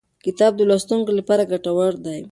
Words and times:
کتاب 0.25 0.51
د 0.57 0.61
لوستونکو 0.69 1.11
لپاره 1.19 1.49
ګټور 1.51 1.93
دی. 2.05 2.19